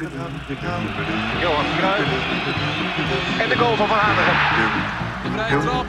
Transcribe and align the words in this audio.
Johan 0.00 1.64
Cruijff. 1.78 2.10
En 3.40 3.48
de 3.48 3.56
goal 3.56 3.76
van 3.76 3.88
Van 3.88 3.98
Hanegem. 3.98 4.34
De 5.22 5.30
vrije 5.30 5.58
trap 5.60 5.88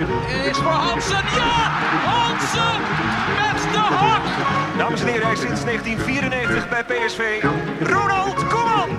is 0.50 0.58
voor 0.58 0.72
Hansen. 0.72 1.16
Ja! 1.16 1.70
Hansen 2.06 2.82
met 3.38 3.72
de 3.72 3.78
hak! 3.78 4.24
Dames 4.78 5.02
en 5.02 5.08
heren, 5.08 5.24
hij 5.24 5.34
is 5.34 5.40
sinds 5.40 5.64
1994 5.64 6.70
bij 6.70 6.84
PSV. 6.84 7.44
Ronald 7.80 8.48
Koeman. 8.48 8.90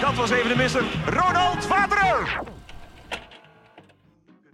Dat 0.00 0.14
was 0.14 0.30
even 0.30 0.48
de 0.48 0.56
misser. 0.56 0.84
Ronald 1.06 1.66
Vaterer. 1.66 2.40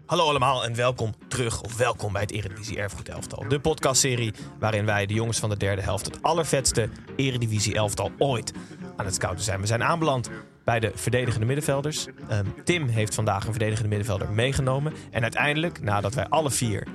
Hallo 0.06 0.28
allemaal 0.28 0.64
en 0.64 0.74
welkom 0.74 1.14
terug 1.28 1.62
of 1.62 1.76
welkom 1.76 2.12
bij 2.12 2.22
het 2.22 2.30
Eredivisie 2.30 2.78
Erfgoed 2.78 3.08
Elftal. 3.08 3.44
De 3.48 3.60
podcastserie 3.60 4.34
waarin 4.58 4.86
wij 4.86 5.06
de 5.06 5.14
jongens 5.14 5.38
van 5.38 5.48
de 5.48 5.56
derde 5.56 5.82
helft 5.82 6.06
het 6.06 6.22
allervetste 6.22 6.88
Eredivisie 7.16 7.74
Elftal 7.74 8.10
ooit 8.18 8.52
aan 8.96 9.04
het 9.04 9.14
scouten 9.14 9.44
zijn. 9.44 9.60
We 9.60 9.66
zijn 9.66 9.82
aanbeland 9.82 10.30
bij 10.64 10.80
de 10.80 10.92
verdedigende 10.94 11.46
middenvelders. 11.46 12.06
Ehm, 12.28 12.46
Tim 12.64 12.88
heeft 12.88 13.14
vandaag 13.14 13.44
een 13.44 13.50
verdedigende 13.50 13.88
middenvelder 13.88 14.30
meegenomen. 14.30 14.92
En 15.10 15.22
uiteindelijk, 15.22 15.80
nadat 15.82 16.14
wij 16.14 16.28
alle 16.28 16.50
vier 16.50 16.86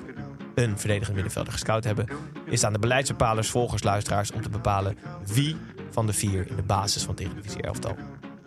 een 0.55 0.77
verdedigende 0.77 1.13
middenvelder 1.13 1.53
gescout 1.53 1.83
hebben, 1.83 2.07
is 2.45 2.51
het 2.51 2.63
aan 2.63 2.73
de 2.73 2.79
beleidsbepalers, 2.79 3.49
volgers, 3.49 3.83
luisteraars 3.83 4.31
om 4.31 4.41
te 4.41 4.49
bepalen 4.49 4.97
wie 5.25 5.55
van 5.89 6.05
de 6.05 6.13
vier 6.13 6.47
in 6.49 6.55
de 6.55 6.61
basis 6.63 7.03
van 7.03 7.13
het 7.15 7.23
Eredivisie 7.23 7.61
Elftal 7.61 7.95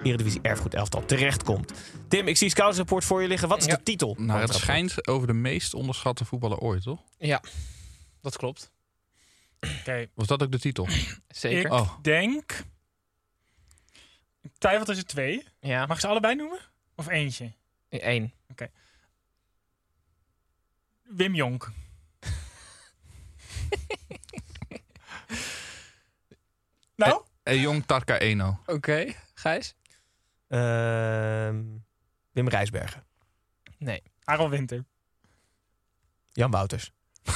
Eredivisie 0.03 0.41
Erfgoed 0.43 0.75
Elftal 0.75 1.05
terechtkomt. 1.05 1.73
Tim, 2.09 2.29
ik 2.29 2.37
zie 2.37 2.49
Scoutsrapport 2.49 3.05
voor 3.05 3.23
je 3.23 3.29
liggen. 3.29 3.49
Wat 3.49 3.59
is 3.59 3.65
Ja. 3.67 3.77
de 3.77 3.83
titel? 3.83 4.15
Nou, 4.19 4.29
het 4.31 4.39
rapport? 4.39 4.57
schijnt 4.59 5.09
over 5.09 5.27
de 5.27 5.33
meest 5.33 5.75
onderschatte 5.75 6.25
voetballer 6.25 6.59
ooit, 6.59 6.83
toch? 6.83 7.01
Ja, 7.19 7.41
dat 8.21 8.37
klopt. 8.37 8.71
Oké, 9.81 10.07
Was 10.15 10.27
dat 10.27 10.43
ook 10.43 10.53
de 10.53 10.59
titel? 10.59 10.89
Zeker. 11.29 11.65
ik 11.67 11.73
Oh. 11.73 11.91
denk... 12.03 12.65
Ik 14.65 14.71
twijfel 14.71 14.89
tussen 14.95 15.07
twee. 15.07 15.47
Ja, 15.61 15.87
Mag 15.87 15.97
ik 15.97 16.03
ze 16.03 16.09
allebei 16.09 16.35
noemen? 16.35 16.59
Of 16.95 17.09
eentje? 17.09 17.53
één. 17.89 18.33
Wim 21.03 21.35
Jonk. 21.35 21.73
nou? 26.97 27.23
Eh, 27.43 27.63
Jong 27.63 27.87
Tarka 27.87 28.19
Eno. 28.19 28.61
Oké, 28.67 29.15
Gijs? 29.35 29.75
Ehm, 30.49 31.65
Wim 32.33 32.49
Rijsbergen. 32.49 33.05
Nee. 33.79 34.03
Aaron 34.25 34.51
Winter. 34.51 34.85
Jan 36.33 36.51
Wouters. 36.51 36.93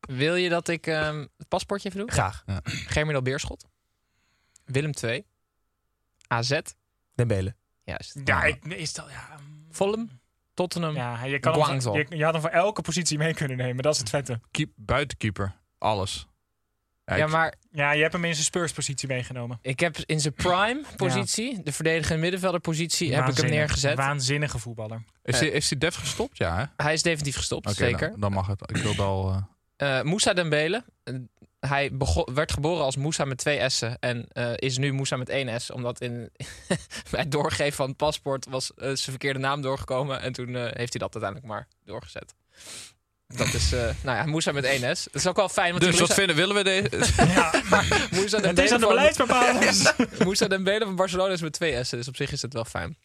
Wil 0.00 0.34
je 0.34 0.48
dat 0.48 0.68
ik 0.68 0.86
ehm, 0.86 1.26
het 1.36 1.48
paspoortje 1.48 1.88
even 1.88 2.00
doe? 2.00 2.10
Graag. 2.10 2.44
Germinal 2.64 3.22
Beerschot. 3.22 3.66
Willem 4.64 4.92
II. 5.02 5.26
AZ. 6.28 6.58
Dembele. 7.14 7.54
Juist. 7.84 8.20
Ja, 8.24 8.44
ik, 8.44 8.64
is 8.64 8.92
dat... 8.94 9.06
Ja, 9.10 9.28
mm, 9.40 9.66
Fulham. 9.70 10.20
Tottenham. 10.54 10.94
ja 10.94 11.24
je, 11.24 11.38
kan 11.38 11.60
hem, 11.62 11.94
je, 11.94 12.16
je 12.16 12.24
had 12.24 12.32
hem 12.32 12.42
voor 12.42 12.50
elke 12.50 12.82
positie 12.82 13.18
mee 13.18 13.34
kunnen 13.34 13.56
nemen. 13.56 13.82
Dat 13.82 13.92
is 13.94 13.98
het 14.00 14.08
vette. 14.08 14.40
Keep, 14.50 14.70
buitenkeeper. 14.76 15.54
Alles. 15.78 16.26
Ja, 17.04 17.26
maar 17.26 17.54
Ja, 17.70 17.92
je 17.92 18.00
hebt 18.00 18.12
hem 18.12 18.24
in 18.24 18.32
zijn 18.32 18.44
Spurs-positie 18.44 19.08
meegenomen. 19.08 19.58
ik 19.62 19.80
heb 19.80 19.96
in 19.96 20.20
zijn 20.20 20.34
prime 20.34 20.82
positie, 20.96 21.62
de 21.62 21.72
verdedigende 21.72 22.20
middenvelder 22.20 22.60
positie, 22.60 23.14
heb 23.14 23.28
ik 23.28 23.36
hem 23.36 23.50
neergezet. 23.50 23.96
Waanzinnige 23.96 24.58
voetballer. 24.58 25.04
is, 25.22 25.40
hij, 25.40 25.48
is 25.48 25.70
hij 25.70 25.78
def 25.78 25.94
gestopt? 25.94 26.38
Ja, 26.38 26.56
hè? 26.56 26.84
Hij 26.84 26.92
is 26.92 27.02
definitief 27.02 27.36
gestopt, 27.36 27.74
zeker. 27.74 28.08
nou, 28.08 28.20
dan 28.20 28.32
mag 28.32 28.46
het. 28.46 28.70
Ik 28.70 28.76
wilde 28.76 29.02
al... 29.02 29.44
eh, 29.76 29.98
Eh 29.98 30.04
Moussa 30.04 30.32
Dembele. 30.32 30.84
Hij 31.60 31.90
werd 32.34 32.52
geboren 32.52 32.84
als 32.84 32.96
Moussa 32.96 33.24
met 33.24 33.38
twee 33.38 33.68
S'en 33.68 33.96
en 34.00 34.26
eh, 34.32 34.52
is 34.56 34.78
nu 34.78 34.92
Moussa 34.92 35.16
met 35.16 35.28
één 35.28 35.60
S. 35.60 35.70
Omdat 35.70 36.00
in, 36.00 36.30
bij 37.10 37.20
het 37.20 37.30
doorgeven 37.32 37.72
van 37.76 37.88
het 37.88 37.96
paspoort 37.96 38.46
was 38.48 38.70
eh, 38.74 38.84
zijn 38.84 38.96
verkeerde 38.98 39.38
naam 39.38 39.62
doorgekomen. 39.62 40.20
En 40.20 40.32
toen 40.32 40.48
eh, 40.56 40.62
heeft 40.62 40.92
hij 40.92 41.00
dat 41.08 41.14
uiteindelijk 41.14 41.44
maar 41.46 41.68
doorgezet. 41.84 42.34
Dat 43.26 43.54
is, 43.54 43.72
eh, 43.72 43.80
nou 44.02 44.16
ja, 44.18 44.24
Moussa 44.24 44.52
met 44.52 44.64
één 44.64 44.96
S. 44.96 45.04
Dat 45.04 45.14
is 45.14 45.26
ook 45.26 45.36
wel 45.36 45.48
fijn. 45.48 45.70
Want 45.70 45.82
Dus 45.84 46.00
wat 46.00 46.14
vinden 46.14 46.36
willen 46.36 46.54
we 46.56 46.64
deze? 46.64 47.12
Ja, 47.34 47.50
Moussa 48.10 48.40
het 48.40 48.58
is 48.58 48.70
aan 48.72 48.78
de 48.80 48.86
van- 48.86 48.94
beleidsbepalers. 48.94 49.92
Moussa 50.24 50.46
Dembele 50.48 50.84
van 50.84 50.96
Barcelona 50.96 51.32
is 51.32 51.40
met 51.40 51.52
twee 51.52 51.84
S'en. 51.84 51.98
Dus 51.98 52.08
op 52.08 52.16
zich 52.16 52.32
is 52.32 52.42
het 52.42 52.52
wel 52.52 52.64
fijn. 52.64 52.96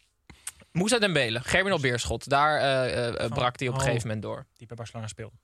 Moussa 0.72 0.98
Dembele, 0.98 1.40
Germinal 1.40 1.80
Beerschot. 1.80 2.28
Daar 2.28 2.60
eh, 2.60 3.06
eh, 3.08 3.20
eh, 3.24 3.30
brak 3.30 3.58
hij 3.58 3.68
op 3.68 3.74
een 3.74 3.80
Oh. 3.80 3.86
gegeven 3.86 4.06
moment 4.06 4.22
door. 4.22 4.46
Die 4.56 4.66
bij 4.66 4.76
Barcelona 4.76 5.06
speelde. 5.08 5.34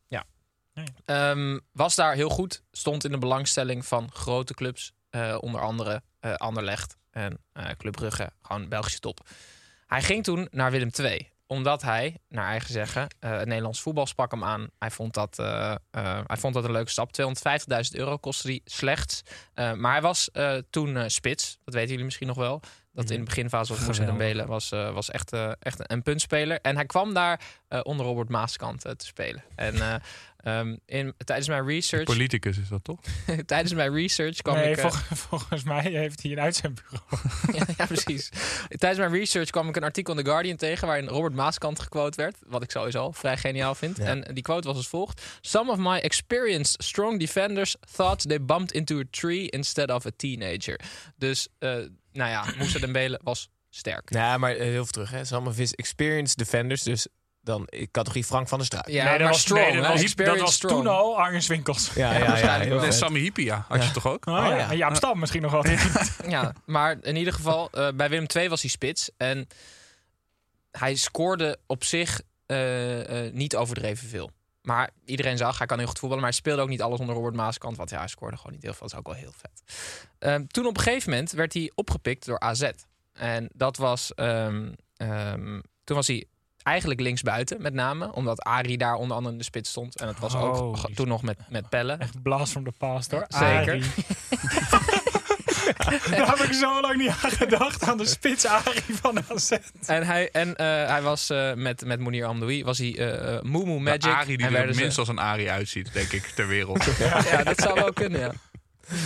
Ehm, 1.04 1.58
was 1.72 1.94
daar 1.94 2.14
heel 2.14 2.28
goed. 2.28 2.62
Stond 2.72 3.04
in 3.04 3.10
de 3.10 3.18
belangstelling 3.18 3.86
van 3.86 4.10
grote 4.12 4.54
clubs. 4.54 4.92
eh, 5.10 5.36
onder 5.40 5.60
andere 5.60 6.02
eh 6.20 6.34
Anderlecht 6.34 6.96
en 7.10 7.38
eh 7.52 7.68
Club 7.78 7.92
Brugge. 7.92 8.30
Gewoon 8.42 8.68
Belgische 8.68 8.98
top. 8.98 9.20
Hij 9.86 10.02
ging 10.02 10.24
toen 10.24 10.48
naar 10.50 10.70
Willem 10.70 10.90
II. 10.98 11.28
Omdat 11.46 11.82
hij, 11.82 12.16
naar 12.28 12.46
eigen 12.48 12.72
zeggen, 12.72 13.08
het 13.18 13.46
Nederlands 13.46 13.80
voetbal 13.80 14.06
sprak 14.06 14.30
hem 14.30 14.44
aan. 14.44 14.68
Hij 14.78 14.90
vond 14.90 15.14
dat, 15.14 15.36
hij 16.26 16.36
vond 16.36 16.54
dat 16.54 16.64
een 16.64 16.72
leuke 16.72 16.90
stap. 16.90 17.10
250.000 17.12 17.98
euro 17.98 18.16
kostte 18.16 18.46
die 18.46 18.62
slechts. 18.64 19.22
Maar 19.54 19.92
hij 19.92 20.00
was 20.02 20.30
toen 20.70 21.10
spits. 21.10 21.58
Dat 21.64 21.74
weten 21.74 21.90
jullie 21.90 22.04
misschien 22.04 22.26
nog 22.26 22.36
wel. 22.36 22.60
Dat 22.92 23.10
in 23.10 23.18
de 23.18 23.24
beginfase 23.24 23.72
was 23.72 23.82
Moussa. 23.84 24.04
Dembele 24.04 24.46
was, 24.46 24.72
eh, 24.72 24.92
was 24.92 25.10
echt, 25.10 25.32
eh, 25.32 25.50
echt 25.58 25.90
een 25.90 26.02
puntspeler. 26.02 26.58
En 26.60 26.74
hij 26.76 26.86
kwam 26.86 27.14
daar 27.14 27.40
eh, 27.68 27.80
onder 27.82 28.06
Robert 28.06 28.28
Maaskant 28.28 28.80
te 28.80 28.94
spelen. 29.06 29.42
En 29.56 29.74
eh, 29.80 29.94
ehm, 30.58 30.76
in, 30.86 31.14
tijdens 31.24 31.48
mijn 31.48 31.66
research, 31.66 32.04
Politicus 32.04 32.58
is 32.58 32.68
dat 32.68 32.84
toch? 32.84 33.00
tijdens 33.46 33.72
mijn 33.74 33.94
research 33.94 34.36
kwam 34.36 34.54
Nee, 34.54 34.70
ik. 34.70 34.78
volg- 34.78 35.06
volgens 35.28 35.62
mij 35.64 35.82
heeft 35.82 36.22
hij 36.22 36.32
een 36.32 36.40
uitzendbureau. 36.40 37.04
ja, 37.56 37.64
ja, 37.76 37.86
precies. 37.86 38.28
Tijdens 38.68 38.98
mijn 39.00 39.12
research 39.12 39.50
kwam 39.50 39.68
ik 39.68 39.76
een 39.76 39.82
artikel 39.84 40.16
in 40.16 40.24
The 40.24 40.30
Guardian 40.30 40.56
tegen 40.56 40.86
waarin 40.86 41.08
Robert 41.08 41.34
Maaskant 41.34 41.80
gequote 41.80 42.16
werd. 42.22 42.36
Wat 42.46 42.62
ik 42.62 42.70
sowieso 42.70 43.10
vrij 43.10 43.36
geniaal 43.36 43.74
vind. 43.74 43.96
Ja. 43.96 44.04
En 44.04 44.34
die 44.34 44.42
quote 44.42 44.66
was 44.68 44.76
als 44.76 44.88
volgt: 44.88 45.22
Some 45.40 45.70
of 45.70 45.78
my 45.78 45.96
experienced 45.98 46.82
strong 46.84 47.18
defenders 47.18 47.76
thought 47.96 48.28
they 48.28 48.44
bumped 48.44 48.72
into 48.72 48.98
a 48.98 49.04
tree 49.10 49.48
instead 49.48 49.90
of 49.90 50.06
a 50.06 50.10
teenager. 50.16 50.80
Dus, 51.16 51.48
eh, 51.58 51.76
nou 52.12 52.30
ja, 52.30 52.44
Moussa 52.56 52.78
Dembele 52.86 53.20
was 53.22 53.48
sterk. 53.70 54.10
Nou, 54.10 54.38
maar 54.38 54.52
eh, 54.52 54.58
heel 54.58 54.72
veel 54.72 54.84
terug. 54.84 55.10
Hè. 55.10 55.24
Some 55.24 55.48
of 55.48 55.56
his 55.56 55.74
experienced 55.74 56.38
defenders. 56.38 56.82
Dus 56.82 57.06
dan 57.42 57.66
eh, 57.66 57.86
categorie 57.90 58.24
Frank 58.24 58.48
van 58.48 58.58
der 58.58 58.66
Struik. 58.66 58.88
Ja, 58.88 59.02
nee, 59.04 59.12
dat 59.12 59.20
maar 59.20 59.28
was, 59.28 59.40
strong, 59.40 59.60
nee, 59.72 59.82
dat 59.82 60.00
was, 60.02 60.14
dat 60.14 60.40
was 60.40 60.58
toen 60.58 60.86
al 60.86 61.18
Arjen 61.18 61.48
Winkels. 61.48 61.90
Ja, 61.94 62.12
ja, 62.12 62.36
ja. 62.36 62.58
heel 62.58 62.74
wel. 62.74 62.84
En. 62.84 62.92
Sammy 62.92 63.18
Hippia 63.18 63.64
had 63.68 63.84
je 63.84 63.90
toch 63.90 64.06
ook? 64.06 64.26
Oh, 64.26 64.34
Oh, 64.34 64.44
ja. 64.44 64.56
ja. 64.56 64.70
En 64.70 64.76
Jaap 64.76 64.96
Stam 64.96 65.18
misschien 65.18 65.42
nog 65.42 65.52
wel. 65.52 65.64
Ja, 66.28 66.52
maar 66.64 66.96
in 67.02 67.16
ieder 67.16 67.32
geval, 67.32 67.70
eh, 67.70 67.88
bij 67.94 68.08
Willem 68.08 68.26
II 68.36 68.48
was 68.48 68.60
hij 68.60 68.70
spits. 68.70 69.10
En 69.16 69.48
hij 70.70 70.94
scoorde 70.94 71.58
op 71.66 71.84
zich 71.84 72.20
eh, 72.46 73.26
eh, 73.26 73.32
niet 73.32 73.56
overdreven 73.56 74.08
veel. 74.08 74.30
Maar 74.62 74.90
iedereen 75.04 75.36
zag, 75.36 75.58
hij 75.58 75.66
kan 75.66 75.78
heel 75.78 75.86
goed 75.86 75.98
voetballen. 75.98 76.22
Maar 76.24 76.32
hij 76.32 76.40
speelde 76.40 76.62
ook 76.62 76.68
niet 76.68 76.82
alles 76.82 77.00
onder 77.00 77.14
Robert 77.14 77.34
Maaskant. 77.34 77.76
Want 77.76 77.90
ja, 77.90 77.98
hij 77.98 78.08
scoorde 78.08 78.36
gewoon 78.36 78.52
niet 78.52 78.62
heel 78.62 78.72
veel. 78.72 78.88
Dat 78.88 78.92
is 78.92 78.98
ook 78.98 79.06
wel 79.06 79.16
heel 79.16 79.32
vet. 79.36 79.62
Ehm, 80.18 80.44
toen 80.46 80.66
op 80.66 80.76
een 80.76 80.82
gegeven 80.82 81.10
moment 81.10 81.30
werd 81.30 81.52
hij 81.52 81.72
opgepikt 81.74 82.26
door 82.26 82.40
AZ. 82.40 82.70
En 83.12 83.50
dat 83.54 83.76
was... 83.76 84.14
ehm, 84.14 84.72
ehm, 84.96 85.60
toen 85.84 85.96
was 85.96 86.06
hij 86.06 86.24
eigenlijk 86.62 87.00
linksbuiten, 87.00 87.62
met 87.62 87.74
name. 87.74 88.12
Omdat 88.12 88.42
Ari 88.42 88.76
daar 88.76 88.94
onder 88.94 89.16
andere 89.16 89.32
in 89.32 89.38
de 89.38 89.44
spits 89.44 89.70
stond. 89.70 89.96
En 89.96 90.06
het 90.08 90.18
was 90.18 90.34
ook 90.34 90.90
toen 90.94 91.08
nog 91.08 91.22
met, 91.22 91.38
met 91.48 91.68
Pelle. 91.68 91.92
Echt 91.92 92.22
blast 92.22 92.52
from 92.52 92.64
the 92.64 92.72
past 92.78 93.10
hoor. 93.10 93.24
Zeker. 93.28 93.86
Daar 96.10 96.38
heb 96.38 96.38
ik 96.38 96.52
zo 96.52 96.80
lang 96.80 96.96
niet 96.96 97.08
aan 97.08 97.30
gedacht. 97.30 97.82
Aan 97.82 97.96
de 97.98 98.06
spits 98.06 98.46
Arie 98.46 98.82
van 99.00 99.18
AZ. 99.28 99.50
En 99.86 100.06
hij, 100.06 100.28
en, 100.32 100.56
eh, 100.56 100.66
hij 100.66 101.02
was 101.02 101.30
eh, 101.30 101.54
met, 101.54 101.84
met 101.84 102.00
Mounir 102.00 102.24
Amdoui, 102.24 102.64
was 102.64 102.78
hij 102.78 103.40
Moo 103.42 103.78
Magic. 103.78 104.04
Arie 104.04 104.36
die 104.36 104.46
en 104.46 104.54
er 104.54 104.74
ze- 104.74 104.80
minst 104.80 104.98
als 104.98 105.08
een 105.08 105.18
Arie 105.18 105.50
uitziet, 105.50 105.92
denk 105.92 106.12
ik, 106.12 106.22
ter 106.26 106.46
wereld. 106.46 106.84
ja, 107.30 107.42
dat 107.42 107.60
zou 107.60 107.74
wel 107.74 107.92
kunnen, 107.92 108.20
ja. 108.20 108.32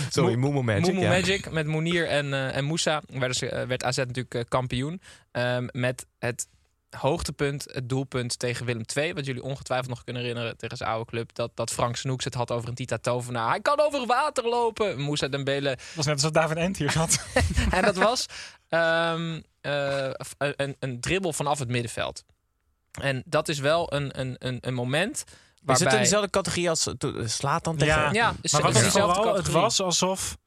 Sorry, 0.09 0.35
Moemo 0.35 0.63
Magic. 0.63 0.83
Moemo 0.85 1.01
ja. 1.01 1.09
Magic 1.09 1.51
met 1.51 1.67
Mounir 1.67 2.07
en, 2.07 2.33
eh, 2.33 2.55
en 2.55 2.63
Moussa 2.65 3.01
werden 3.07 3.35
ze, 3.35 3.65
werd 3.67 3.83
AZ 3.83 3.97
natuurlijk 3.97 4.49
kampioen. 4.49 5.01
Ehm, 5.31 5.67
met 5.71 6.05
het 6.19 6.47
hoogtepunt, 6.95 7.65
het 7.71 7.89
doelpunt 7.89 8.39
tegen 8.39 8.65
Willem 8.65 8.83
II. 8.95 9.13
Wat 9.13 9.25
jullie 9.25 9.43
ongetwijfeld 9.43 9.89
nog 9.89 10.03
kunnen 10.03 10.21
herinneren 10.21 10.57
tegen 10.57 10.77
zijn 10.77 10.89
oude 10.89 11.05
club. 11.05 11.35
Dat, 11.35 11.51
dat 11.53 11.71
Frank 11.71 11.95
Snoeks 11.95 12.23
het 12.23 12.33
had 12.33 12.51
over 12.51 12.69
een 12.69 12.75
Tita 12.75 12.97
Tovenaar. 12.97 13.49
Hij 13.49 13.61
kan 13.61 13.79
over 13.79 14.05
water 14.05 14.43
lopen. 14.43 15.01
Moussa 15.01 15.27
Dembele 15.27 15.69
Het 15.69 15.81
was 15.95 16.05
net 16.05 16.15
alsof 16.15 16.31
David 16.31 16.57
Ent 16.57 16.77
hier 16.77 16.91
zat. 16.91 17.25
en 17.71 17.81
dat 17.81 17.95
was 17.95 18.25
ehm, 18.69 19.41
eh, 19.61 20.09
een, 20.37 20.75
een 20.79 20.99
dribbel 20.99 21.33
vanaf 21.33 21.59
het 21.59 21.69
middenveld. 21.69 22.23
En 23.01 23.23
dat 23.25 23.49
is 23.49 23.59
wel 23.59 23.93
een, 23.93 24.19
een, 24.19 24.35
een, 24.39 24.57
een 24.61 24.73
moment 24.73 25.23
Is 25.25 25.31
waarbij... 25.61 25.87
het 25.87 25.95
in 25.95 26.01
dezelfde 26.01 26.29
categorie 26.29 26.69
als 26.69 26.89
to- 26.97 27.27
slaat 27.27 27.63
dan 27.63 27.77
tegen? 27.77 28.01
Ja. 28.01 28.11
Ja, 28.11 28.35
is, 28.41 28.51
Maar 28.51 28.61
wat 28.61 28.75
is 28.75 28.81
het 28.81 28.91
vooral, 28.91 29.35
het 29.35 29.51
was 29.51 29.81
alsof 29.81 30.37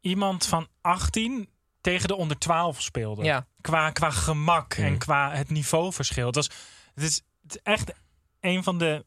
iemand 0.00 0.46
van 0.46 0.68
18 0.80 1.48
tegen 1.84 2.08
de 2.08 2.14
onder 2.14 2.38
12 2.38 2.82
speelde. 2.82 3.24
Ja, 3.24 3.46
Qua, 3.60 3.90
qua 3.90 4.10
gemak 4.10 4.74
en 4.74 4.98
qua 4.98 5.32
het 5.32 5.50
niveauverschil. 5.50 6.26
Het, 6.26 6.34
was, 6.34 6.50
het, 6.94 7.04
is, 7.04 7.20
het 7.42 7.54
is 7.54 7.60
echt 7.62 7.92
een 8.40 8.62
van 8.62 8.78
de 8.78 9.04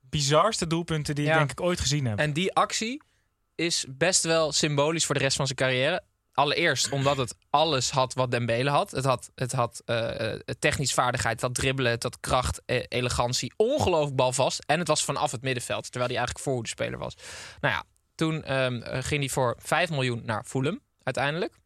bizarste 0.00 0.66
doelpunten 0.66 1.14
die 1.14 1.24
Ja. 1.24 1.32
ik 1.32 1.38
denk 1.38 1.50
ik 1.50 1.60
ooit 1.60 1.80
gezien 1.80 2.04
heb. 2.06 2.18
En 2.18 2.32
die 2.32 2.54
actie 2.54 3.02
is 3.54 3.84
best 3.88 4.22
wel 4.22 4.52
symbolisch 4.52 5.06
voor 5.06 5.14
de 5.14 5.20
rest 5.20 5.36
van 5.36 5.46
zijn 5.46 5.58
carrière. 5.58 6.02
Allereerst 6.32 6.90
omdat 6.92 7.16
het 7.16 7.34
alles 7.50 7.90
had 7.90 8.14
wat 8.14 8.30
Dembele 8.30 8.70
had. 8.70 8.90
Het 8.90 9.04
had, 9.04 9.30
het 9.34 9.52
had 9.52 9.82
eh, 9.84 10.32
eh, 10.32 10.40
technisch 10.58 10.94
vaardigheid, 10.94 11.34
het 11.34 11.42
had 11.42 11.54
dribbelen, 11.54 11.90
het 11.90 12.02
had 12.02 12.20
kracht, 12.20 12.62
eh, 12.66 12.82
elegantie. 12.88 13.52
Ongelooflijk 13.56 14.16
balvast. 14.16 14.62
En 14.66 14.78
het 14.78 14.88
was 14.88 15.04
vanaf 15.04 15.30
het 15.30 15.42
middenveld, 15.42 15.82
terwijl 15.82 16.06
hij 16.06 16.16
eigenlijk 16.16 16.44
voorhoedespeler 16.44 16.98
was. 16.98 17.14
Nou 17.60 17.74
ja, 17.74 17.84
toen 18.14 18.42
ehm, 18.44 18.74
eh, 18.82 19.02
ging 19.02 19.20
hij 19.20 19.28
voor 19.28 19.56
5 19.58 19.90
miljoen 19.90 20.22
naar 20.24 20.44
Fulham 20.44 20.80
uiteindelijk. 21.02 21.60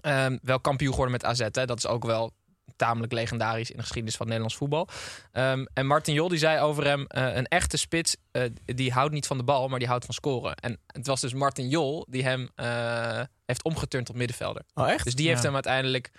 Ehm, 0.00 0.38
wel 0.42 0.60
kampioen 0.60 0.90
geworden 0.90 1.12
met 1.12 1.24
AZ. 1.24 1.40
Hè. 1.52 1.66
Dat 1.66 1.76
is 1.78 1.86
ook 1.86 2.04
wel 2.04 2.32
tamelijk 2.76 3.12
legendarisch 3.12 3.70
in 3.70 3.76
de 3.76 3.82
geschiedenis 3.82 4.16
van 4.16 4.26
Nederlands 4.26 4.56
voetbal. 4.56 4.88
Ehm, 5.32 5.64
en 5.74 5.86
Martin 5.86 6.14
Jol 6.14 6.28
die 6.28 6.38
zei 6.38 6.60
over 6.60 6.84
hem: 6.84 7.06
eh, 7.06 7.36
een 7.36 7.46
echte 7.46 7.76
spits 7.76 8.16
eh, 8.30 8.42
die 8.64 8.92
houdt 8.92 9.12
niet 9.12 9.26
van 9.26 9.36
de 9.38 9.44
bal, 9.44 9.68
maar 9.68 9.78
die 9.78 9.88
houdt 9.88 10.04
van 10.04 10.14
scoren. 10.14 10.54
En 10.56 10.78
het 10.86 11.06
was 11.06 11.20
dus 11.20 11.32
Martin 11.34 11.68
Jol 11.68 12.06
die 12.10 12.22
hem 12.22 12.48
eh, 12.54 13.20
heeft 13.46 13.62
omgeturnd 13.64 14.06
tot 14.06 14.16
middenvelder. 14.16 14.62
Oh, 14.74 14.88
echt? 14.90 15.04
Dus 15.04 15.14
die 15.14 15.26
heeft 15.26 15.38
Ja. 15.38 15.44
hem 15.46 15.54
uiteindelijk. 15.54 16.10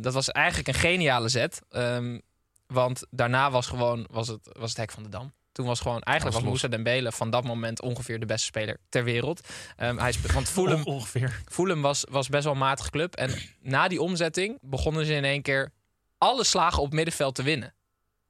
dat 0.00 0.14
was 0.14 0.28
eigenlijk 0.30 0.68
een 0.68 0.74
geniale 0.74 1.28
zet. 1.28 1.60
ehm, 1.68 2.18
want 2.66 3.06
daarna 3.10 3.50
was, 3.50 3.66
gewoon, 3.66 4.06
was, 4.10 4.28
het, 4.28 4.48
was 4.58 4.68
het 4.68 4.78
hek 4.78 4.90
van 4.90 5.02
de 5.02 5.08
dam. 5.08 5.32
Toen 5.52 5.66
was 5.66 5.80
gewoon 5.80 6.00
eigenlijk 6.02 6.24
was, 6.24 6.34
Was 6.34 6.42
Moussa 6.60 6.68
Dembele 6.76 7.12
van 7.12 7.30
dat 7.30 7.44
moment 7.44 7.82
ongeveer 7.82 8.20
de 8.20 8.26
beste 8.26 8.46
speler 8.46 8.76
ter 8.88 9.04
wereld. 9.04 9.48
Ehm, 9.76 9.96
hij 9.98 10.12
spe- 10.12 10.32
want 10.32 10.48
Fulham, 10.58 10.78
On- 10.84 10.84
ongeveer. 10.94 11.42
Fulham 11.48 11.82
was, 11.82 12.04
was 12.10 12.28
best 12.28 12.44
wel 12.44 12.52
een 12.52 12.58
matige 12.58 12.90
club. 12.90 13.14
En 13.14 13.34
na 13.60 13.88
die 13.88 14.00
omzetting 14.02 14.58
begonnen 14.60 15.06
ze 15.06 15.12
in 15.14 15.24
één 15.24 15.42
keer 15.42 15.72
alle 16.18 16.44
slagen 16.44 16.82
op 16.82 16.92
middenveld 16.92 17.34
te 17.34 17.42
winnen. 17.42 17.74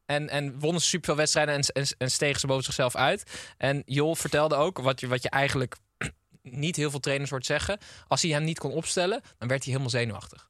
En, 0.07 0.29
en 0.29 0.59
wonnen 0.59 0.81
ze 0.81 0.87
superveel 0.89 1.17
wedstrijden 1.17 1.55
en, 1.55 1.63
en, 1.63 1.87
en 1.99 2.11
stegen 2.11 2.41
ze 2.41 2.47
boven 2.47 2.65
zichzelf 2.65 2.95
uit. 2.97 3.31
En 3.57 3.83
Jol 3.87 4.15
vertelde 4.15 4.55
ook, 4.55 4.79
wat 4.79 5.01
je, 5.01 5.09
wat 5.09 5.23
je 5.23 5.31
eigenlijk 5.31 5.77
niet 6.43 6.77
heel 6.77 6.91
veel 6.91 7.01
trainers 7.01 7.31
hoort 7.31 7.47
zeggen. 7.47 7.79
Als 8.09 8.23
hij 8.23 8.31
hem 8.31 8.45
niet 8.45 8.59
kon 8.59 8.73
opstellen, 8.73 9.21
dan 9.39 9.49
werd 9.49 9.65
hij 9.65 9.73
helemaal 9.73 9.91
zenuwachtig. 9.91 10.50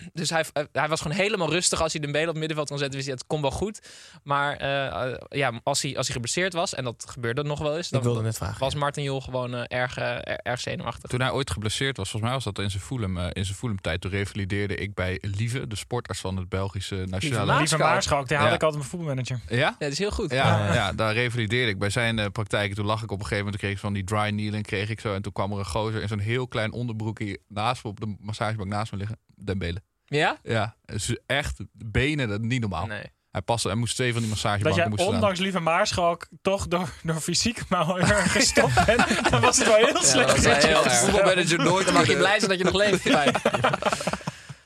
Dus 0.12 0.30
hij, 0.30 0.44
eh, 0.52 0.64
hij 0.72 0.88
was 0.88 1.00
gewoon 1.00 1.16
helemaal 1.16 1.50
rustig 1.50 1.82
als 1.82 1.92
hij 1.92 2.00
Dembele 2.00 2.22
op 2.22 2.30
het 2.30 2.38
middenveld 2.38 2.68
kon 2.68 2.78
zetten. 2.78 2.96
Wist 2.96 3.08
hij, 3.08 3.16
het 3.18 3.26
komt 3.26 3.42
wel 3.42 3.50
goed. 3.50 3.80
Maar 4.22 4.56
eh, 4.56 5.16
ja, 5.28 5.60
als, 5.62 5.82
hij, 5.82 5.96
als 5.96 6.06
hij 6.06 6.14
geblesseerd 6.14 6.52
was, 6.52 6.74
en 6.74 6.84
dat 6.84 7.04
gebeurde 7.08 7.42
nog 7.42 7.58
wel 7.58 7.76
eens... 7.76 7.86
Ik 7.86 7.92
dan 7.92 8.02
wilde 8.02 8.22
net 8.22 8.36
vragen. 8.36 8.60
was 8.60 8.74
Martin 8.74 9.02
Jol 9.02 9.20
gewoon 9.20 9.54
eh, 9.54 9.80
erg, 9.80 9.96
erg 9.98 10.60
zenuwachtig. 10.60 11.10
Toen 11.10 11.20
hij 11.20 11.30
ooit 11.30 11.50
geblesseerd 11.50 11.96
was, 11.96 12.10
volgens 12.10 12.30
mij 12.32 12.40
was 12.42 12.54
dat 12.54 12.64
in 12.64 12.70
zijn 12.70 12.82
Fulham, 12.82 13.18
in 13.18 13.44
zijn 13.44 13.56
Fulham-tijd. 13.56 14.00
Toen 14.00 14.10
revalideerde 14.10 14.74
ik 14.74 14.94
bij 14.94 15.18
Lieve, 15.20 15.66
de 15.66 15.76
sportarts 15.76 16.20
van 16.20 16.36
het 16.36 16.48
Belgische 16.48 16.94
nationale... 16.94 17.40
Lieve 17.40 17.58
Maarschalk. 17.58 17.80
Maarschalk, 17.80 18.28
die 18.28 18.36
haalde 18.36 18.50
Ja. 18.50 18.56
ik 18.56 18.62
altijd 18.62 18.80
mijn 18.80 18.90
voetbalmanager. 18.90 19.40
Ja? 19.48 19.56
Ja, 19.56 19.74
dat 19.78 19.90
is 19.90 19.98
heel 19.98 20.10
goed. 20.10 20.30
Ja, 20.30 20.74
ja. 20.74 20.92
daar 20.92 21.14
revalideerde 21.14 21.70
ik 21.70 21.78
bij 21.78 21.90
zijn 21.90 22.18
eh, 22.18 22.26
praktijk. 22.32 22.70
En 22.70 22.76
toen 22.76 22.86
lag 22.86 23.02
ik 23.02 23.10
op 23.10 23.18
een 23.18 23.26
gegeven 23.26 23.44
moment, 23.44 23.52
toen 23.52 23.68
kreeg 23.68 23.72
ik 23.72 23.78
van 23.84 23.92
die 23.92 24.04
dry 24.04 24.28
kneeling, 24.30 24.66
kreeg 24.66 24.88
ik 24.88 25.00
zo. 25.00 25.14
En 25.14 25.22
toen 25.22 25.32
kwam 25.32 25.52
er 25.52 25.58
een 25.58 25.66
gozer 25.66 26.02
in 26.02 26.08
zo'n 26.08 26.18
heel 26.18 26.48
klein 26.48 26.72
onderbroekje 26.72 27.38
naast 27.48 27.84
me, 27.84 27.90
op 27.90 28.00
de 28.00 28.16
massagebank 28.20 28.68
naast 28.68 28.92
me 28.92 28.98
liggen. 28.98 29.18
Dembele. 29.44 29.82
Ja? 30.04 30.38
Ja, 30.42 30.76
dus 30.84 31.16
echt 31.26 31.60
benen, 31.72 32.28
dat 32.28 32.40
niet 32.40 32.60
normaal. 32.60 32.86
Nee. 32.86 33.04
Hij, 33.30 33.42
paste, 33.42 33.68
hij 33.68 33.76
moest 33.76 33.94
twee 33.94 34.12
van 34.12 34.20
die 34.20 34.30
Dat 34.30 34.42
massagebanken 34.42 34.88
moesten 34.88 35.08
ondanks 35.08 35.38
Lieve 35.38 35.60
Maarschalk 35.60 36.28
toch 36.42 36.68
door, 36.68 36.88
door 37.02 37.20
fysiek 37.20 37.68
maar 37.68 37.84
gestopt 38.28 38.86
bent. 38.86 39.30
Dan 39.30 39.40
was 39.40 39.58
het 39.58 39.66
wel 39.66 39.76
heel 39.76 40.02
slecht. 40.02 40.42
dat 40.42 40.62
heel 40.64 40.84
erg. 40.84 40.94
Voetbalmanager 40.94 41.58
nooit 41.58 41.84
Dan 41.84 41.94
mag 41.94 42.06
je 42.06 42.16
blij 42.16 42.38
zijn 42.38 42.50
dat 42.50 42.58
je 42.58 42.64
nog 42.64 42.74
leeft. 42.74 43.00
Fijn. 43.10 43.34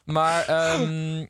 maar, 0.05 0.45
ehm, 0.47 1.27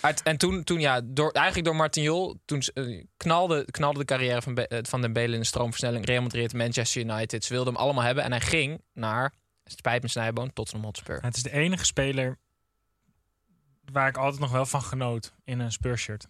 uit, 0.00 0.22
en 0.22 0.36
toen, 0.36 0.64
toen 0.64 0.80
ja, 0.80 1.00
door, 1.04 1.30
eigenlijk 1.30 1.66
door 1.66 1.76
Martin 1.76 2.02
Jol, 2.02 2.40
toen 2.44 2.62
eh, 2.74 3.04
knalde, 3.16 3.64
knalde 3.70 3.98
de 3.98 4.04
carrière 4.04 4.42
van, 4.42 4.54
Be- 4.54 4.68
eh, 4.68 4.78
van 4.82 5.00
Dembele 5.00 5.34
in 5.34 5.40
de 5.40 5.46
stroomversnelling. 5.46 6.06
Real 6.06 6.22
Madrid, 6.22 6.52
Manchester 6.54 7.02
United, 7.02 7.44
ze 7.44 7.52
wilden 7.52 7.72
hem 7.72 7.82
allemaal 7.82 8.04
hebben. 8.04 8.24
En 8.24 8.30
hij 8.30 8.40
ging 8.40 8.80
naar, 8.92 9.34
het 9.64 9.72
spijt 9.72 10.02
me 10.02 10.08
Snijboon, 10.08 10.52
Tottenham 10.52 10.84
Hotspur. 10.84 11.18
Het 11.22 11.36
is 11.36 11.42
de 11.42 11.52
enige 11.52 11.84
speler 11.84 12.38
waar 13.92 14.08
ik 14.08 14.16
altijd 14.16 14.40
nog 14.40 14.50
wel 14.50 14.66
van 14.66 14.82
genoot 14.82 15.32
in 15.44 15.58
een 15.60 15.72
Spurs-shirt. 15.72 16.26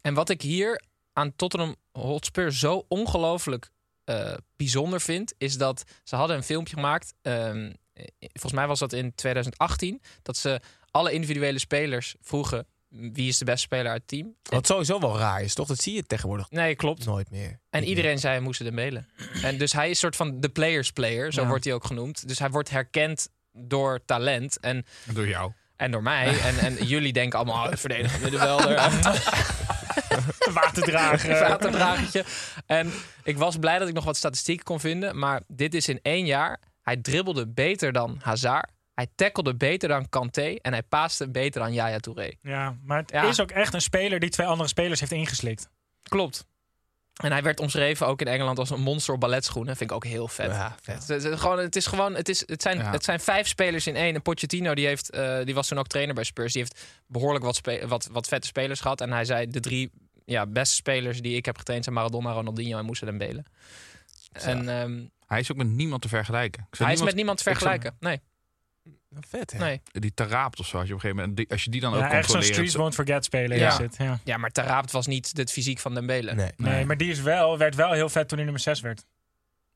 En 0.00 0.14
wat 0.14 0.28
ik 0.28 0.42
hier 0.42 0.82
aan 1.12 1.36
Tottenham 1.36 1.76
Hotspur 1.92 2.52
zo 2.52 2.84
ongelooflijk 2.88 3.70
eh, 4.04 4.34
bijzonder 4.56 5.00
vind, 5.00 5.34
is 5.38 5.56
dat 5.56 5.84
ze 6.04 6.16
hadden 6.16 6.36
een 6.36 6.42
filmpje 6.42 6.74
gemaakt. 6.74 7.14
ehm, 7.22 7.72
eh, 7.92 8.04
volgens 8.18 8.52
mij 8.52 8.66
was 8.66 8.78
dat 8.78 8.92
in 8.92 9.14
2018, 9.14 10.00
dat 10.22 10.36
ze 10.36 10.60
alle 10.90 11.12
individuele 11.12 11.58
spelers 11.58 12.14
vroegen 12.20 12.66
wie 12.88 13.28
is 13.28 13.38
de 13.38 13.44
beste 13.44 13.60
speler 13.60 13.86
uit 13.92 14.00
het 14.00 14.08
team. 14.08 14.34
Wat 14.42 14.66
sowieso 14.66 15.00
wel 15.00 15.18
raar 15.18 15.42
is, 15.42 15.54
toch? 15.54 15.66
Dat 15.68 15.78
zie 15.78 15.94
je 15.94 16.02
tegenwoordig 16.02 16.50
Nee, 16.50 16.74
klopt. 16.76 17.04
nooit 17.04 17.30
meer. 17.30 17.60
En 17.70 17.84
iedereen 17.84 18.18
zei 18.18 18.34
hij 18.34 18.42
moest 18.42 18.62
Dembele. 18.64 19.04
En 19.42 19.58
dus 19.58 19.72
hij 19.72 19.84
is 19.84 19.90
een 19.90 19.96
soort 19.96 20.16
van 20.16 20.40
de 20.40 20.48
players 20.48 20.90
player, 20.90 21.32
zo 21.32 21.42
Ja. 21.42 21.48
wordt 21.48 21.64
hij 21.64 21.74
ook 21.74 21.84
genoemd. 21.84 22.28
Dus 22.28 22.38
hij 22.38 22.50
wordt 22.50 22.70
herkend 22.70 23.28
door 23.52 24.04
talent 24.04 24.60
en, 24.60 24.84
Door 25.12 25.28
jou. 25.28 25.52
En 25.80 25.90
door 25.90 26.02
mij. 26.02 26.40
En, 26.40 26.58
en 26.58 26.84
jullie 26.94 27.12
denken 27.12 27.38
allemaal, 27.38 27.68
oh, 27.68 27.74
verdediger 27.76 28.20
middenvelder. 28.20 28.74
Waterdrager. 30.52 31.48
waterdragertje. 31.48 32.24
En 32.66 32.92
ik 33.24 33.38
was 33.38 33.56
blij 33.56 33.78
dat 33.78 33.88
ik 33.88 33.94
nog 33.94 34.04
wat 34.04 34.16
statistieken 34.16 34.64
kon 34.64 34.80
vinden. 34.80 35.18
Maar 35.18 35.40
dit 35.46 35.74
is 35.74 35.88
in 35.88 35.98
één 36.02 36.26
jaar. 36.26 36.60
Hij 36.82 36.96
dribbelde 36.96 37.48
beter 37.48 37.92
dan 37.92 38.18
Hazard. 38.22 38.70
Hij 38.94 39.06
tackelde 39.14 39.56
beter 39.56 39.88
dan 39.88 40.08
Kanté. 40.08 40.54
En 40.62 40.72
hij 40.72 40.82
paaste 40.82 41.30
beter 41.30 41.60
dan 41.60 41.72
Yaya 41.72 41.98
Touré. 41.98 42.30
Ja, 42.42 42.76
maar 42.84 42.98
het 42.98 43.10
Ja. 43.10 43.22
is 43.28 43.40
ook 43.40 43.50
echt 43.50 43.74
een 43.74 43.80
speler 43.82 44.20
die 44.20 44.30
twee 44.30 44.46
andere 44.46 44.68
spelers 44.68 45.00
heeft 45.00 45.12
ingeslikt. 45.12 45.68
Klopt. 46.02 46.46
En 47.20 47.32
hij 47.32 47.42
werd 47.42 47.60
omschreven 47.60 48.06
ook 48.06 48.20
in 48.20 48.26
Engeland 48.26 48.58
als 48.58 48.70
een 48.70 48.80
monster 48.80 49.14
op 49.14 49.20
balletschoenen. 49.20 49.76
Vind 49.76 49.90
ik 49.90 49.96
ook 49.96 50.04
heel 50.04 50.28
vet. 50.28 50.50
Ja, 50.50 50.76
vet. 50.82 51.08
Het, 51.08 51.24
is 51.24 51.38
gewoon, 51.40 51.58
het 51.58 51.76
is 51.76 51.86
gewoon, 51.86 52.14
het, 52.14 52.28
is, 52.28 52.42
het, 52.46 52.62
zijn, 52.62 52.78
Ja. 52.78 52.90
het 52.90 53.04
zijn 53.04 53.20
vijf 53.20 53.46
spelers 53.46 53.86
in 53.86 53.96
één. 53.96 54.14
En 54.14 54.22
Pochettino, 54.22 54.74
die, 54.74 54.86
heeft, 54.86 55.10
eh, 55.10 55.38
die 55.44 55.54
was 55.54 55.68
toen 55.68 55.78
ook 55.78 55.86
trainer 55.86 56.14
bij 56.14 56.24
Spurs. 56.24 56.52
Die 56.52 56.62
heeft 56.62 56.84
behoorlijk 57.06 57.44
wat, 57.44 57.56
spe- 57.56 57.86
wat, 57.86 58.08
wat 58.12 58.28
vette 58.28 58.46
spelers 58.46 58.80
gehad. 58.80 59.00
En 59.00 59.12
hij 59.12 59.24
zei, 59.24 59.46
de 59.46 59.60
drie 59.60 59.90
ja, 60.24 60.46
beste 60.46 60.74
spelers 60.74 61.20
die 61.20 61.36
ik 61.36 61.44
heb 61.44 61.56
getraind 61.58 61.84
zijn 61.84 61.96
Maradona, 61.96 62.32
Ronaldinho 62.32 62.78
en 62.78 62.84
Moussa 62.84 63.06
Dembele. 63.06 63.44
En 64.32 64.68
ehm, 64.68 65.04
Hij 65.26 65.40
is 65.40 65.50
ook 65.50 65.56
met 65.56 65.66
niemand 65.68 66.02
te 66.02 66.08
vergelijken. 66.08 66.66
Hij 66.78 66.92
is 66.92 67.02
met 67.02 67.14
niemand- 67.14 67.36
te 67.38 67.42
zou- 67.42 67.56
vergelijken. 67.56 67.96
Nee, 68.00 68.20
Vet, 69.28 69.52
hè? 69.52 69.58
nee. 69.58 69.80
Die 69.92 70.14
Taraapt 70.14 70.60
of 70.60 70.66
zo, 70.66 70.78
als 70.78 70.88
je 70.88 70.94
op 70.94 71.02
een 71.04 71.10
gegeven 71.10 71.16
moment, 71.16 71.36
die- 71.36 71.50
als 71.50 71.64
je 71.64 71.70
die 71.70 71.80
dan 71.80 71.92
ook 71.94 71.98
Ja, 72.00 72.04
echt 72.04 72.12
zo'n 72.12 72.22
controleert. 72.22 72.54
Streets 72.54 72.74
Won't 72.74 72.94
Forget 72.94 73.24
speler 73.24 73.58
Ja. 73.58 73.72
is 73.72 73.78
het. 73.78 73.96
Ja. 73.98 74.18
Ja, 74.24 74.36
maar 74.36 74.50
Taraapt 74.50 74.90
was 74.92 75.06
niet 75.06 75.32
het 75.36 75.52
fysiek 75.52 75.78
van 75.78 75.94
Dembele. 75.94 76.34
Nee. 76.34 76.50
Nee, 76.56 76.84
maar 76.84 76.96
die 76.96 77.10
is 77.10 77.20
wel, 77.20 77.58
werd 77.58 77.74
wel 77.74 77.92
heel 77.92 78.08
vet 78.08 78.28
toen 78.28 78.36
hij 78.36 78.44
nummer 78.46 78.62
6 78.62 78.80
werd. 78.80 79.04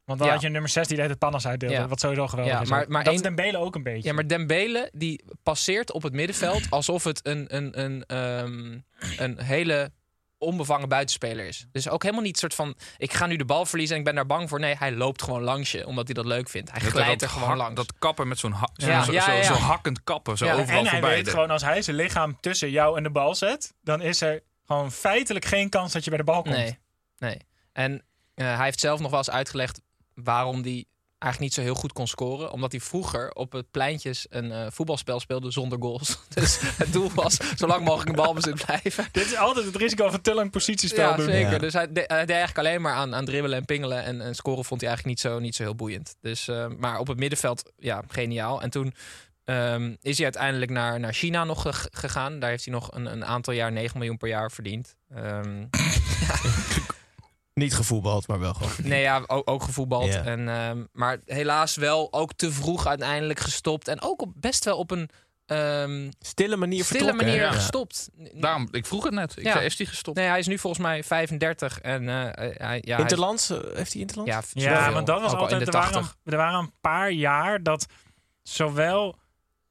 Want 0.05 0.19
dan 0.19 0.27
Ja. 0.29 0.33
had 0.33 0.43
je 0.43 0.47
een 0.47 0.53
nummer 0.53 0.71
6 0.71 0.89
die 0.89 0.97
deed 0.97 1.09
het 1.09 1.19
pannas 1.19 1.47
uitdeelde. 1.47 1.75
Ja. 1.77 1.89
Wat 1.89 2.01
sowieso 2.01 2.27
geweldig 2.29 2.55
Ja, 2.55 2.61
is. 2.61 2.69
maar- 2.69 2.85
maar 2.89 3.05
dat 3.05 3.13
één- 3.13 3.23
is 3.23 3.29
Dembele 3.29 3.59
ook 3.59 3.75
een 3.75 3.83
beetje. 3.83 4.09
Ja, 4.09 4.15
maar 4.15 4.27
Dembele 4.27 4.91
die 4.93 5.25
passeert 5.43 5.93
op 5.93 6.03
het 6.03 6.13
middenveld 6.13 6.71
alsof 6.71 7.05
het 7.05 7.27
een, 7.27 7.57
een, 7.57 7.81
een, 7.81 8.05
ehm, 8.07 8.79
een 9.19 9.41
hele 9.43 9.93
onbevangen 10.39 10.89
buitenspeler 10.89 11.47
is. 11.47 11.67
Dus 11.73 11.89
ook 11.89 12.03
helemaal 12.03 12.25
niet 12.25 12.39
soort 12.39 12.55
van, 12.55 12.75
ik 12.97 13.13
ga 13.13 13.27
nu 13.27 13.37
de 13.37 13.45
bal 13.45 13.67
verliezen 13.67 13.95
en 13.95 14.01
ik 14.01 14.07
ben 14.07 14.15
daar 14.15 14.27
bang 14.27 14.49
voor. 14.49 14.61
Nee, 14.61 14.75
hij 14.79 14.93
loopt 14.93 15.23
gewoon 15.23 15.43
langs 15.43 15.73
je, 15.73 15.87
omdat 15.87 16.05
hij 16.05 16.15
dat 16.15 16.25
leuk 16.25 16.49
vindt. 16.49 16.71
Hij 16.71 16.81
Dat- 16.81 16.89
glijdt 16.91 17.23
er 17.23 17.29
gewoon 17.29 17.49
hak- 17.49 17.57
langs. 17.59 17.75
Dat 17.75 17.99
kappen 17.99 18.29
met 18.29 18.39
zo'n 18.39 18.53
ha- 18.53 18.71
zo, 18.75 18.87
Ja, 18.87 19.03
zo, 19.05 19.13
ja, 19.13 19.25
zo, 19.25 19.33
ja. 19.33 19.43
zo 19.43 19.53
hakkend 19.55 20.05
kappen, 20.05 20.37
zo 20.37 20.45
Ja, 20.47 20.53
overal 20.53 20.79
en 20.79 20.83
hij 20.87 20.91
voorbij. 21.01 21.15
weet 21.17 21.29
gewoon, 21.29 21.51
als 21.51 21.63
hij 21.63 21.83
zijn 21.83 21.97
lichaam 21.97 22.41
tussen 22.41 22.71
jou 22.71 22.97
en 22.97 23.03
de 23.03 23.11
bal 23.11 23.35
zet, 23.35 23.75
dan 23.83 24.01
is 24.03 24.21
er 24.21 24.43
gewoon 24.67 24.93
feitelijk 24.93 25.45
geen 25.45 25.69
kans 25.69 25.93
dat 25.93 26.05
je 26.05 26.11
bij 26.11 26.19
de 26.19 26.25
bal 26.25 26.43
komt. 26.43 26.55
Nee, 26.57 26.79
nee. 27.19 27.39
En 27.73 28.05
eh, 28.35 28.57
hij 28.57 28.65
heeft 28.65 28.81
zelf 28.81 29.01
nog 29.01 29.11
wel 29.11 29.19
eens 29.19 29.31
uitgelegd 29.31 29.81
waarom 30.15 30.63
hij 30.63 30.85
eigenlijk 31.19 31.39
niet 31.41 31.55
zo 31.55 31.61
heel 31.73 31.81
goed 31.81 31.93
kon 31.93 32.07
scoren. 32.07 32.51
Omdat 32.53 32.73
hij 32.73 32.81
vroeger 32.81 33.31
op 33.33 33.53
het 33.53 33.71
pleintjes 33.71 34.27
een 34.31 34.53
eh, 34.53 34.67
voetbalspel 34.71 35.21
speelde 35.21 35.51
zonder 35.51 35.79
goals. 35.81 36.19
Dus 36.35 36.59
het 36.61 36.93
doel 36.93 37.11
was 37.15 37.37
zo 37.57 37.67
lang 37.67 37.85
mogelijk 37.85 38.09
in 38.11 38.17
balbezit 38.25 38.65
blijven. 38.65 39.07
Dit 39.13 39.25
is 39.27 39.37
altijd 39.37 39.67
het 39.67 39.77
risico 39.77 40.11
van 40.11 40.21
te 40.21 40.35
lang 40.35 40.51
positiespel 40.51 41.03
Ja, 41.03 41.17
doen. 41.17 41.27
zeker. 41.27 41.53
Ja. 41.53 41.59
Dus 41.59 41.73
hij, 41.73 41.93
de- 41.93 42.05
hij 42.07 42.27
deed 42.27 42.37
eigenlijk 42.37 42.59
alleen 42.59 42.83
maar 42.83 42.95
aan, 42.95 43.15
aan 43.15 43.25
dribbelen 43.25 43.59
en 43.59 43.65
pingelen. 43.65 44.03
En, 44.05 44.21
en 44.21 44.35
scoren 44.35 44.65
vond 44.65 44.81
hij 44.81 44.89
eigenlijk 44.91 45.19
niet 45.19 45.33
zo, 45.33 45.39
niet 45.39 45.55
zo 45.55 45.63
heel 45.63 45.75
boeiend. 45.75 46.17
Dus, 46.21 46.49
eh, 46.49 46.67
maar 46.79 46.99
op 46.99 47.07
het 47.07 47.19
middenveld, 47.19 47.73
ja, 47.79 48.03
geniaal. 48.09 48.63
En 48.63 48.71
toen 48.71 48.95
ehm, 49.45 49.95
is 50.01 50.15
hij 50.17 50.25
uiteindelijk 50.25 50.71
naar, 50.71 51.01
naar 51.01 51.13
China 51.13 51.45
nog 51.45 51.63
ge- 51.63 51.89
gegaan. 51.93 52.39
Daar 52.39 52.51
heeft 52.51 52.65
hij 52.65 52.75
nog 52.75 52.93
een, 52.95 53.07
een 53.07 53.25
aantal 53.25 53.55
jaar 53.55 53.73
9 53.73 53.99
miljoen 53.99 54.17
per 54.17 54.29
jaar 54.29 54.51
verdiend. 54.51 54.97
Ehm, 55.15 55.65
Niet 57.55 57.75
gevoetbald, 57.75 58.27
maar 58.29 58.39
wel 58.39 58.55
gewoon. 58.55 58.73
nee, 58.91 59.01
ja, 59.01 59.23
ook, 59.27 59.51
ook 59.51 59.63
gevoetbald. 59.63 60.15
En, 60.15 60.49
ehm, 60.49 60.85
maar 60.93 61.19
helaas 61.25 61.77
wel 61.77 62.09
ook 62.13 62.33
te 62.33 62.53
vroeg 62.53 62.87
uiteindelijk 62.87 63.41
gestopt. 63.41 63.89
En 63.89 64.03
ook 64.03 64.23
op, 64.23 64.33
best 64.37 64.65
wel 64.65 64.77
op 64.79 64.91
een 64.91 65.09
ehm, 65.47 66.11
Stille 66.21 66.57
manier 66.57 66.85
stille 66.85 66.99
vertrokken, 66.99 67.27
manier? 67.27 67.43
Ja. 67.43 67.53
gestopt. 67.53 68.11
Daarom, 68.33 68.69
ik 68.71 68.87
vroeg 68.87 69.05
het 69.05 69.13
net. 69.15 69.37
Ik 69.39 69.45
Ja. 69.45 69.53
zei, 69.53 69.65
is 69.65 69.77
die 69.77 69.87
gestopt? 69.87 70.17
Nee, 70.17 70.27
hij 70.29 70.39
is 70.39 70.47
nu 70.47 70.59
volgens 70.59 70.83
mij 70.83 71.05
35 71.05 71.81
en 71.81 72.09
eh, 72.09 72.15
hij, 72.35 72.55
ja, 72.59 72.67
hij 72.67 72.81
is- 72.95 72.99
Interlands, 72.99 73.51
eh, 73.51 73.59
heeft 73.75 73.93
hij 73.93 74.01
Interlands? 74.01 74.53
Ja, 74.53 74.71
Ja, 74.71 74.93
want 74.93 75.07
dat 75.07 75.21
was 75.21 75.33
Ook 75.33 75.39
al 75.39 75.47
in 75.47 75.53
altijd. 75.53 75.71
de 75.73 75.79
Er 75.79 75.83
waren, 75.85 75.93
80. 76.03 76.17
er 76.25 76.37
waren 76.37 76.59
een 76.59 76.73
paar 76.81 77.11
jaar 77.11 77.63
dat 77.63 77.87
zowel 78.43 79.17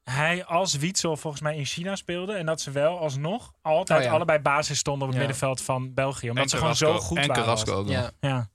hij 0.04 0.44
als 0.44 0.74
Witsel 0.76 1.16
volgens 1.16 1.42
mij 1.42 1.56
in 1.56 1.64
China 1.64 1.96
speelden. 1.96 2.38
En 2.38 2.46
dat 2.46 2.60
ze 2.60 2.70
wel 2.70 2.98
alsnog 2.98 3.52
altijd 3.62 3.98
Oh 3.98 4.04
ja. 4.04 4.12
allebei 4.12 4.38
basis 4.38 4.78
stonden 4.78 5.02
op 5.02 5.08
het 5.08 5.16
Ja. 5.22 5.26
middenveld 5.26 5.62
van 5.62 5.94
België. 5.94 6.28
Omdat 6.28 6.44
En 6.44 6.50
ze 6.50 6.56
gewoon 6.56 6.76
zo 6.76 6.98
goed 6.98 7.18
En 7.18 7.26
waren. 7.26 7.42
Carrasco 7.42 7.72
ook. 7.74 7.88
Ja. 7.88 8.10
Ja. 8.20 8.48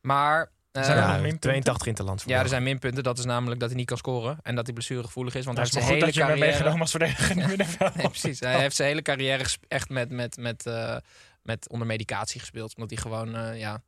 Maar 0.00 0.50
eh, 0.72 0.82
Zijn 0.84 0.96
er 0.96 1.02
nog 1.02 1.12
Ja, 1.12 1.20
minpunten? 1.20 1.40
82 1.50 1.86
Interlands. 1.86 2.22
voor 2.22 2.32
ja, 2.32 2.40
er 2.40 2.48
zijn 2.48 2.62
minpunten. 2.62 3.02
Dat 3.02 3.18
is 3.18 3.24
namelijk 3.24 3.60
dat 3.60 3.68
hij 3.68 3.78
niet 3.78 3.86
kan 3.86 3.96
scoren. 3.96 4.38
En 4.42 4.54
dat 4.54 4.64
hij 4.64 4.74
blessuregevoelig 4.74 5.34
is. 5.34 5.44
Want 5.44 5.56
Dat 5.56 5.70
hij 5.72 5.80
is 5.80 5.86
heeft 5.88 6.00
zijn 6.00 6.12
hele 6.12 6.12
dat 6.12 6.14
je 6.14 6.20
carrière... 6.20 6.46
meegenomen 6.50 6.80
als 6.80 6.90
verdediger 6.90 7.30
in 7.30 7.38
het 7.38 7.48
middenveld. 7.48 7.94
Nee, 7.96 8.08
precies. 8.08 8.40
Hij 8.40 8.58
heeft 8.60 8.76
zijn 8.76 8.88
hele 8.88 9.02
carrière 9.02 9.44
echt 9.68 9.88
met, 9.88 10.10
met, 10.10 10.36
met, 10.36 10.66
eh, 10.66 10.96
met 11.42 11.68
onder 11.68 11.86
medicatie 11.86 12.40
gespeeld. 12.40 12.74
Omdat 12.74 12.90
hij 12.90 12.98
gewoon 13.00 13.34
eh, 13.36 13.58
ja, 13.58 13.82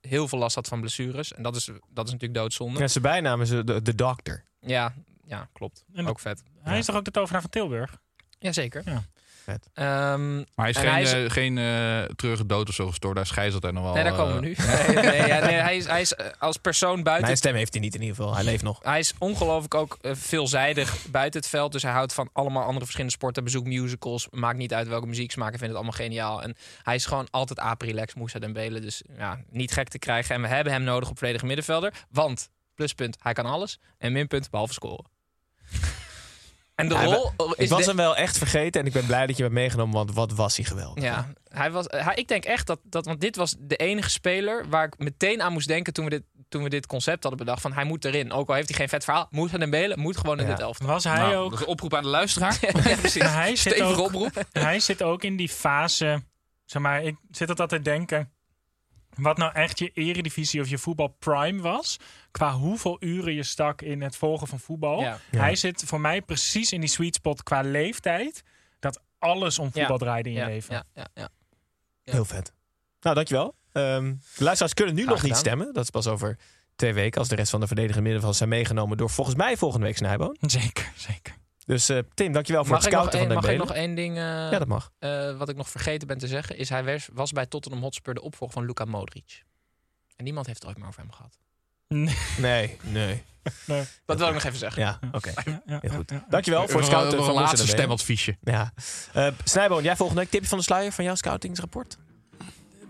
heel 0.00 0.28
veel 0.28 0.38
last 0.38 0.54
had 0.54 0.68
van 0.68 0.80
blessures. 0.80 1.32
En 1.34 1.42
dat 1.42 1.56
is, 1.56 1.64
dat 1.88 2.06
is 2.06 2.12
natuurlijk 2.12 2.40
doodzonde. 2.40 2.80
Ja, 2.80 2.88
zijn 2.88 3.04
bijnaam 3.04 3.40
is 3.40 3.50
eh, 3.50 3.60
de, 3.64 3.82
de 3.82 3.94
Doctor. 3.94 4.42
Ja, 4.60 4.94
ja 5.36 5.48
klopt. 5.52 5.84
En 5.94 6.06
Ook 6.08 6.20
vet. 6.20 6.42
Hij 6.62 6.78
is 6.78 6.86
toch 6.86 6.96
ook 6.96 7.04
de 7.04 7.10
tovenaar 7.10 7.40
van 7.40 7.50
Tilburg? 7.50 7.96
Jazeker. 8.38 8.82
Ja. 8.84 9.02
Vet. 9.44 9.68
Ehm, 9.74 10.36
Maar 10.36 10.44
hij 10.54 10.68
is 10.70 10.76
En 10.76 10.82
geen, 10.82 10.90
hij 10.92 11.02
is- 11.02 11.12
eh, 11.12 11.30
geen 11.30 11.58
eh, 11.58 12.02
treurige 12.16 12.46
dood 12.46 12.68
of 12.68 12.74
zo 12.74 12.86
gestorven. 12.88 13.16
Daar 13.16 13.26
schijzelt 13.26 13.62
hij 13.62 13.72
nog 13.72 13.82
wel. 13.84 13.94
nee, 13.94 14.02
daar 14.04 14.14
komen 14.14 14.40
we 14.40 14.54
eh, 14.56 14.66
nu. 14.66 14.94
Nee, 14.94 15.04
nee, 15.04 15.26
ja, 15.26 15.38
nee, 15.46 15.54
hij 15.54 15.76
is, 15.76 15.86
hij 15.86 16.00
is 16.00 16.14
eh, 16.14 16.26
als 16.38 16.56
persoon 16.56 17.02
buiten 17.02 17.24
Mijn 17.24 17.36
stem 17.36 17.54
heeft 17.54 17.72
hij 17.72 17.82
niet 17.82 17.94
in 17.94 18.00
ieder 18.00 18.16
geval. 18.16 18.34
Hij 18.34 18.44
leeft 18.44 18.62
nog. 18.62 18.78
Hij 18.82 18.98
is 18.98 19.14
ongelooflijk 19.18 19.74
ook 19.74 19.98
eh, 20.00 20.12
veelzijdig 20.14 21.06
buiten 21.10 21.40
het 21.40 21.48
veld. 21.48 21.72
Dus 21.72 21.82
hij 21.82 21.92
houdt 21.92 22.14
van 22.14 22.28
allemaal 22.32 22.62
andere 22.62 22.80
verschillende 22.80 23.12
sporten. 23.12 23.44
Bezoekt 23.44 23.66
musicals. 23.66 24.26
Maakt 24.30 24.58
niet 24.58 24.74
uit 24.74 24.88
welke 24.88 25.06
muzieksmaak. 25.06 25.48
Hij 25.50 25.58
vindt 25.58 25.74
het 25.74 25.82
allemaal 25.84 26.06
geniaal. 26.06 26.42
En 26.42 26.56
hij 26.82 26.94
is 26.94 27.06
gewoon 27.06 27.28
altijd 27.30 27.58
aprilex, 27.58 28.14
Moussa 28.14 28.38
Dembele. 28.38 28.80
Dus 28.80 29.02
ja, 29.16 29.38
niet 29.50 29.72
gek 29.72 29.88
te 29.88 29.98
krijgen. 29.98 30.34
En 30.34 30.40
we 30.42 30.48
hebben 30.48 30.72
hem 30.72 30.82
nodig 30.82 31.10
op 31.10 31.18
volledige 31.18 31.46
middenvelder. 31.46 31.92
Want, 32.10 32.48
pluspunt, 32.74 33.16
hij 33.22 33.32
kan 33.32 33.46
alles. 33.46 33.78
En 33.98 34.12
minpunt, 34.12 34.50
behalve 34.50 34.72
scoren. 34.72 35.04
En 36.74 36.88
de 36.88 36.94
Ja, 36.94 37.04
rol 37.04 37.32
Ik 37.56 37.68
was 37.68 37.80
de- 37.80 37.86
hem 37.86 37.96
wel 37.96 38.16
echt 38.16 38.38
vergeten 38.38 38.80
en 38.80 38.86
ik 38.86 38.92
ben 38.92 39.06
blij 39.06 39.26
dat 39.26 39.36
je 39.36 39.42
hem 39.42 39.52
hebt 39.52 39.64
meegenomen, 39.64 39.94
want 39.94 40.12
wat 40.14 40.32
was 40.32 40.56
hij 40.56 40.64
geweldig. 40.64 41.04
Ja, 41.04 41.32
hij 41.48 41.70
was, 41.70 41.84
hij, 41.88 42.14
ik 42.14 42.28
denk 42.28 42.44
echt 42.44 42.66
dat, 42.66 42.78
dat... 42.82 43.06
Want 43.06 43.20
dit 43.20 43.36
was 43.36 43.54
de 43.58 43.76
enige 43.76 44.10
speler 44.10 44.68
waar 44.68 44.84
ik 44.86 44.98
meteen 44.98 45.42
aan 45.42 45.52
moest 45.52 45.68
denken... 45.68 45.92
toen 45.92 46.04
we 46.04 46.10
dit, 46.10 46.22
toen 46.48 46.62
we 46.62 46.68
dit 46.68 46.86
concept 46.86 47.22
hadden 47.22 47.44
bedacht. 47.44 47.60
Van 47.62 47.72
hij 47.72 47.84
moet 47.84 48.04
erin. 48.04 48.32
Ook 48.32 48.48
al 48.48 48.54
heeft 48.54 48.68
hij 48.68 48.76
geen 48.78 48.88
vet 48.88 49.04
verhaal. 49.04 49.26
Moussa 49.30 49.58
Dembele 49.58 49.96
moet 49.96 50.16
gewoon 50.16 50.38
in 50.38 50.44
Ja. 50.46 50.50
dit 50.50 50.60
elftal. 50.60 50.86
Was 50.86 51.04
hij 51.04 51.16
nou, 51.16 51.34
ook? 51.34 51.50
Dat 51.50 51.58
is 51.58 51.64
een 51.64 51.70
oproep 51.72 51.94
aan 51.94 52.02
de 52.02 52.08
luisteraar. 52.08 52.58
ja, 52.88 52.96
precies. 52.96 53.22
Hij 53.22 53.56
zit 53.56 53.58
Stevige 53.74 53.84
ook, 53.92 53.98
oproep. 54.14 54.44
hij 54.52 54.80
zit 54.80 55.02
ook 55.02 55.22
in 55.24 55.36
die 55.36 55.48
fase. 55.48 56.22
Zeg 56.64 56.82
maar, 56.82 57.02
ik 57.02 57.16
zit 57.30 57.48
altijd 57.48 57.68
te 57.68 57.80
denken. 57.82 58.31
Wat 59.16 59.36
nou 59.36 59.52
echt 59.52 59.78
je 59.78 59.90
eredivisie 59.94 60.60
of 60.60 60.68
je 60.68 60.78
voetbal 60.78 61.08
prime 61.18 61.62
was. 61.62 61.96
Qua 62.30 62.52
hoeveel 62.52 62.96
uren 63.00 63.34
je 63.34 63.42
stak 63.42 63.82
in 63.82 64.02
het 64.02 64.16
volgen 64.16 64.46
van 64.46 64.60
voetbal. 64.60 65.00
Ja. 65.00 65.18
Ja. 65.30 65.40
Hij 65.40 65.56
zit 65.56 65.82
voor 65.86 66.00
mij 66.00 66.22
precies 66.22 66.72
in 66.72 66.80
die 66.80 66.88
sweet 66.88 67.14
spot 67.14 67.42
qua 67.42 67.60
leeftijd. 67.60 68.42
Dat 68.80 69.00
alles 69.18 69.58
om 69.58 69.72
voetbal 69.72 69.98
draaide 69.98 70.28
in 70.28 70.34
je 70.34 70.44
leven. 70.44 70.74
Ja, 70.74 70.84
ja, 70.94 71.08
ja. 71.14 71.28
Heel 72.04 72.24
vet. 72.24 72.52
Nou, 73.00 73.14
dankjewel. 73.14 73.54
Ehm 73.72 74.14
de 74.36 74.44
luisteraars 74.44 74.74
kunnen 74.74 74.94
nu 74.94 75.02
Graag 75.02 75.14
nog 75.14 75.22
niet 75.24 75.36
gedaan. 75.36 75.52
stemmen. 75.52 75.74
Dat 75.74 75.82
is 75.84 75.90
pas 75.90 76.06
over 76.06 76.38
twee 76.76 76.92
weken 76.94 77.18
als 77.18 77.28
de 77.28 77.34
rest 77.34 77.50
van 77.50 77.60
de 77.60 77.66
verdedigende 77.66 78.02
middenvelders 78.02 78.38
zijn 78.38 78.50
meegenomen 78.50 78.96
door 78.96 79.10
volgens 79.10 79.36
mij 79.36 79.56
volgende 79.56 79.86
week 79.86 79.96
Snijboon. 79.96 80.36
Zeker, 80.40 80.92
zeker. 80.96 81.34
Dus 81.66 81.88
eh, 81.88 81.98
Tim, 82.14 82.32
dankjewel 82.32 82.62
voor 82.64 82.72
Mag, 82.74 82.82
het 82.84 82.92
scouten 82.92 83.18
van 83.18 83.34
mag 83.34 83.48
ik 83.48 83.58
nog 83.58 83.72
één 83.72 83.94
ding, 83.94 84.16
eh, 84.16 84.22
Ja, 84.22 84.58
dat 84.58 84.66
mag. 84.68 84.90
eh, 84.98 85.36
wat 85.36 85.48
ik 85.48 85.56
nog 85.56 85.68
vergeten 85.68 86.08
ben 86.08 86.18
te 86.18 86.26
zeggen, 86.26 86.56
is 86.56 86.68
hij 86.68 86.84
was, 86.84 87.08
was 87.12 87.32
bij 87.32 87.46
Tottenham 87.46 87.82
Hotspur 87.82 88.14
de 88.14 88.22
opvolger 88.22 88.54
van 88.56 88.66
Luka 88.66 88.84
Modric. 88.84 89.42
En 90.16 90.24
niemand 90.24 90.46
heeft 90.46 90.58
het 90.58 90.68
ooit 90.68 90.78
meer 90.78 90.88
over 90.88 91.00
hem 91.00 91.12
gehad. 91.12 91.38
Nee, 92.38 92.76
nee. 92.82 93.22
Dat 94.06 94.18
wil 94.18 94.26
ik 94.28 94.34
nog 94.34 94.42
even 94.44 94.58
zeggen. 94.58 94.82
Ja, 94.82 94.98
oké. 95.12 95.32
Ja, 95.44 95.62
ja, 95.66 95.78
Heel 95.80 95.90
goed. 95.90 96.10
ja, 96.10 96.16
ja. 96.16 96.26
Dankjewel 96.28 96.60
voor 96.60 96.68
het 96.70 96.78
een- 96.80 96.84
scouten 96.84 97.10
van 97.18 97.28
een 97.28 97.34
Moussa 97.34 97.50
laatste 97.56 97.68
stemadviesje. 97.68 98.36
Ja. 98.42 98.72
Eh 99.12 99.26
Snijboon, 99.44 99.82
jij 99.82 99.96
volgende 99.96 100.20
week 100.22 100.30
tipje 100.30 100.48
van 100.48 100.58
de 100.58 100.64
sluier 100.64 100.92
van 100.92 101.04
jouw 101.04 101.14
scoutingsrapport? 101.14 101.98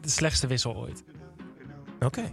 De 0.01 0.09
slechtste 0.09 0.47
wissel 0.47 0.77
ooit. 0.77 1.03
Oké. 2.01 2.33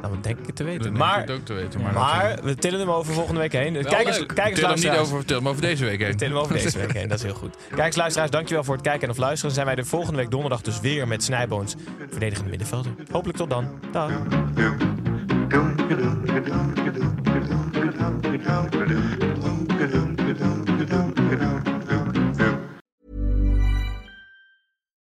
Nou, 0.00 0.14
dat 0.14 0.24
denk 0.24 0.38
ik 0.38 0.46
het 0.46 0.56
te 0.56 0.64
weten. 0.64 0.82
Dat 0.82 0.92
Maar, 0.92 1.16
denk 1.16 1.28
ik 1.28 1.34
ook 1.34 1.44
te 1.44 1.52
weten. 1.52 1.80
Maar, 1.80 1.92
maar 1.92 2.38
we 2.42 2.54
tillen 2.54 2.80
hem 2.80 2.90
over 2.90 3.14
volgende 3.14 3.40
week 3.40 3.52
heen. 3.52 3.72
Wel 3.72 3.82
Kijk 3.82 4.06
eens, 4.06 4.18
leuk. 4.18 4.34
kijk 4.34 4.48
eens 4.48 4.58
Til 4.58 4.68
hem 4.68 4.78
niet 4.78 4.90
over, 4.90 5.24
til 5.24 5.36
hem 5.36 5.48
over 5.48 5.62
deze 5.62 5.84
week 5.84 6.00
heen. 6.00 6.16
Tillen 6.16 6.34
we 6.34 6.40
over 6.40 6.54
deze 6.54 6.78
week 6.78 6.92
heen, 6.92 7.08
dat 7.08 7.18
is 7.18 7.24
heel 7.24 7.34
goed. 7.34 7.56
Kijk 7.68 7.86
eens 7.86 7.96
luisteraars, 7.96 8.30
dankjewel 8.30 8.64
voor 8.64 8.74
het 8.74 8.82
kijken 8.82 9.02
en 9.02 9.10
of 9.10 9.16
luisteren. 9.16 9.54
Dan 9.54 9.64
zijn 9.64 9.66
wij 9.66 9.84
de 9.84 9.90
volgende 9.90 10.18
week 10.18 10.30
donderdag 10.30 10.60
dus 10.60 10.80
weer 10.80 11.08
met 11.08 11.22
Snijboons 11.24 11.74
verdedigende 12.10 12.50
middenvelder. 12.50 12.92
Hopelijk 13.10 13.38
tot 13.38 13.50
dan. 13.50 13.80
Dag. 13.92 14.10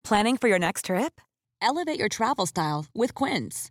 Planning 0.04 0.36
for 0.36 0.48
your 0.48 0.58
next 0.58 0.84
trip? 0.84 1.20
Elevate 1.62 1.98
your 1.98 2.08
travel 2.08 2.46
style 2.46 2.84
with 2.92 3.14
Quince. 3.14 3.70